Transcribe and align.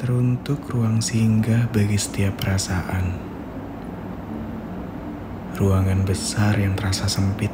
teruntuk 0.00 0.72
ruang 0.72 1.04
singgah 1.04 1.68
bagi 1.76 2.00
setiap 2.00 2.40
perasaan. 2.40 3.20
Ruangan 5.60 6.08
besar 6.08 6.56
yang 6.56 6.72
terasa 6.72 7.04
sempit. 7.04 7.52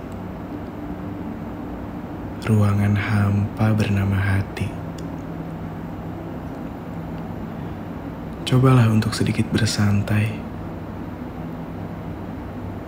Ruangan 2.46 2.94
hampa 2.94 3.74
bernama 3.74 4.14
hati. 4.14 4.70
Cobalah 8.46 8.94
untuk 8.94 9.10
sedikit 9.10 9.50
bersantai. 9.50 10.30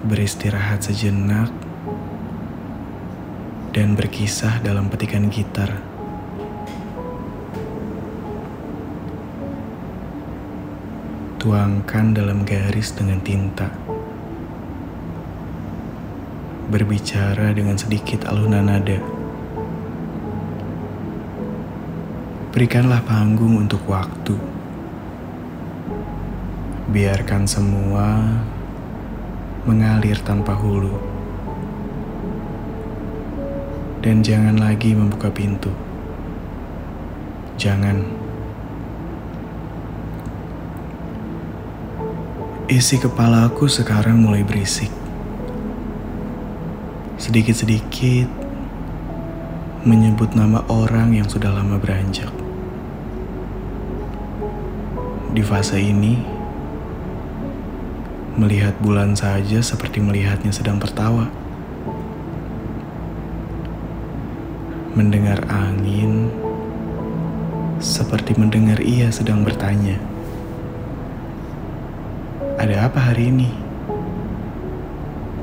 Beristirahat 0.07 0.87
sejenak 0.87 1.51
dan 3.75 3.99
berkisah 3.99 4.63
dalam 4.63 4.87
petikan 4.87 5.27
gitar. 5.27 5.98
Tuangkan 11.39 12.19
dalam 12.19 12.43
garis 12.43 12.91
dengan 12.99 13.23
tinta. 13.23 13.71
Berbicara 16.67 17.55
dengan 17.55 17.79
sedikit 17.79 18.27
alunan 18.27 18.67
nada. 18.67 18.99
Berikanlah 22.51 23.07
panggung 23.07 23.55
untuk 23.55 23.87
waktu. 23.87 24.35
Biarkan 26.91 27.47
semua 27.47 28.19
mengalir 29.63 30.19
tanpa 30.27 30.59
hulu. 30.59 30.99
Dan 34.03 34.27
jangan 34.27 34.59
lagi 34.59 34.91
membuka 34.91 35.31
pintu. 35.31 35.71
Jangan. 37.55 38.18
Isi 42.69 43.01
kepalaku 43.01 43.65
sekarang 43.65 44.21
mulai 44.21 44.45
berisik. 44.45 44.93
Sedikit-sedikit 47.17 48.29
menyebut 49.89 50.37
nama 50.37 50.61
orang 50.69 51.17
yang 51.17 51.25
sudah 51.25 51.49
lama 51.49 51.81
beranjak. 51.81 52.29
Di 55.33 55.41
fase 55.41 55.81
ini, 55.81 56.21
melihat 58.37 58.77
bulan 58.85 59.17
saja 59.17 59.65
seperti 59.65 60.05
melihatnya 60.05 60.53
sedang 60.53 60.77
tertawa. 60.77 61.25
Mendengar 64.93 65.41
angin 65.49 66.29
seperti 67.81 68.37
mendengar 68.37 68.77
ia 68.85 69.09
sedang 69.09 69.41
bertanya. 69.41 70.18
Ada 72.59 72.91
apa 72.91 72.99
hari 72.99 73.31
ini? 73.31 73.47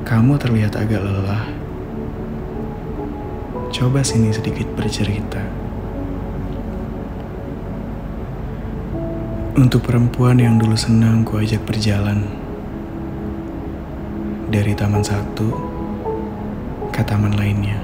Kamu 0.04 0.36
terlihat 0.36 0.76
agak 0.76 1.00
lelah. 1.00 1.48
Coba 3.72 4.04
sini 4.04 4.36
sedikit 4.36 4.68
bercerita. 4.76 5.40
Untuk 9.56 9.88
perempuan 9.88 10.36
yang 10.36 10.60
dulu 10.60 10.76
senang 10.76 11.24
ku 11.24 11.40
ajak 11.40 11.64
berjalan 11.64 12.20
dari 14.52 14.76
taman 14.76 15.00
satu 15.00 15.56
ke 16.92 17.00
taman 17.00 17.32
lainnya. 17.32 17.80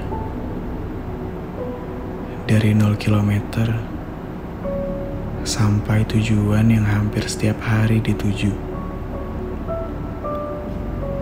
Dari 2.45 2.77
0 2.77 3.01
kilometer 3.01 3.65
sampai 5.41 6.05
tujuan 6.05 6.69
yang 6.69 6.85
hampir 6.85 7.25
setiap 7.25 7.57
hari 7.65 7.97
dituju 7.97 8.72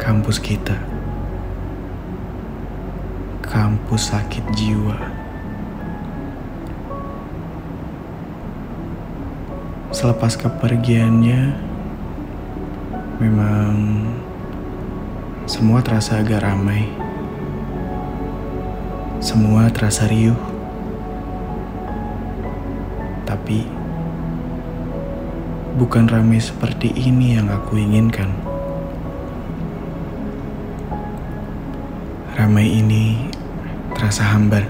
kampus 0.02 0.41
kita. 0.41 0.73
Kampus 3.45 4.09
sakit 4.09 4.42
jiwa. 4.58 4.98
Selepas 9.93 10.33
kepergiannya, 10.42 11.53
memang 13.21 13.73
semua 15.45 15.86
terasa 15.86 16.17
agak 16.17 16.42
ramai. 16.42 16.89
Semua 19.21 19.70
terasa 19.70 20.09
riuh. 20.09 20.42
Tapi 23.30 23.70
bukan 25.77 26.09
ramai 26.09 26.42
seperti 26.42 26.89
ini 26.89 27.37
yang 27.37 27.53
aku 27.53 27.77
inginkan. 27.77 28.51
Ramai 32.41 32.65
ini 32.73 33.29
terasa 33.93 34.25
hambar. 34.25 34.65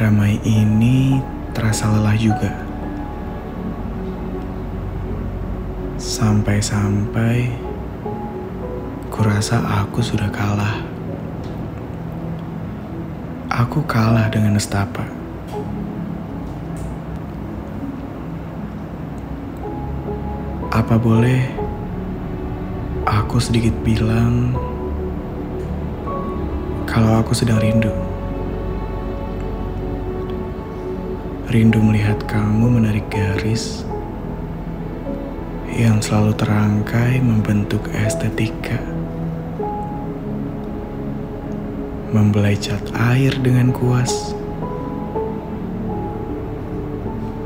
Ramai 0.00 0.40
ini 0.48 1.20
terasa 1.52 1.92
lelah 1.92 2.16
juga. 2.16 2.56
Sampai-sampai 6.00 7.52
kurasa 9.12 9.60
aku 9.60 10.00
sudah 10.00 10.32
kalah. 10.32 10.80
Aku 13.52 13.84
kalah 13.84 14.32
dengan 14.32 14.56
nestapa. 14.56 15.04
Apa 20.72 20.96
boleh 20.96 21.65
Aku 23.26 23.42
sedikit 23.42 23.74
bilang 23.82 24.54
kalau 26.86 27.18
aku 27.18 27.34
sedang 27.34 27.58
rindu. 27.58 27.90
Rindu 31.50 31.82
melihat 31.82 32.22
kamu 32.30 32.78
menarik 32.78 33.02
garis 33.10 33.82
yang 35.74 35.98
selalu 35.98 36.38
terangkai 36.38 37.18
membentuk 37.18 37.90
estetika. 37.98 38.78
Membelai 42.14 42.54
cat 42.54 42.86
air 43.10 43.34
dengan 43.42 43.74
kuas. 43.74 44.38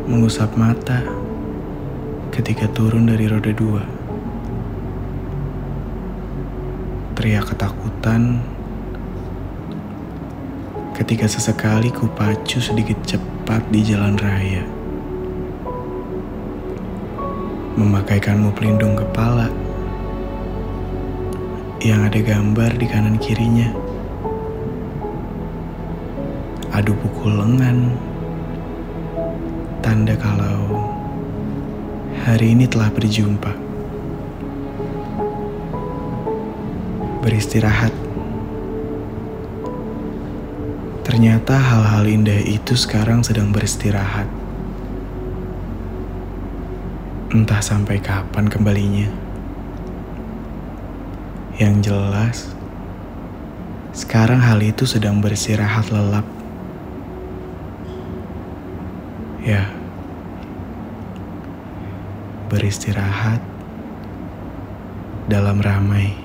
Mengusap 0.05 0.53
mata 0.61 1.01
ketika 2.37 2.69
turun 2.77 3.09
dari 3.09 3.33
roda 3.33 3.57
dua. 3.57 4.00
Teriak 7.21 7.53
ketakutan 7.53 8.41
ketika 10.97 11.29
sesekali 11.29 11.93
ku 11.93 12.09
pacu 12.17 12.65
sedikit 12.65 12.97
cepat 13.05 13.61
di 13.69 13.85
jalan 13.85 14.17
raya. 14.17 14.65
Memakaikanmu 17.77 18.57
pelindung 18.57 18.97
kepala 18.97 19.53
yang 21.85 22.09
ada 22.09 22.25
gambar 22.25 22.81
di 22.81 22.89
kanan 22.89 23.21
kirinya. 23.21 23.69
Adu 26.73 26.97
pukul 27.05 27.37
lengan, 27.37 28.01
tanda 29.85 30.17
kalau 30.17 30.89
hari 32.25 32.57
ini 32.57 32.65
telah 32.65 32.89
berjumpa. 32.89 33.70
Beristirahat. 37.31 37.95
Ternyata 41.07 41.55
hal-hal 41.55 42.03
indah 42.11 42.43
itu 42.43 42.75
sekarang 42.75 43.23
sedang 43.23 43.55
beristirahat. 43.55 44.27
Entah 47.31 47.63
sampai 47.63 48.03
kapan 48.03 48.51
kembalinya. 48.51 49.07
Yang 51.55 51.77
jelas, 51.87 52.39
sekarang 53.95 54.43
hal 54.43 54.59
itu 54.59 54.83
sedang 54.83 55.23
beristirahat 55.23 55.87
lelap. 55.95 56.27
Ya, 59.47 59.71
beristirahat 62.51 63.39
dalam 65.31 65.63
ramai. 65.63 66.20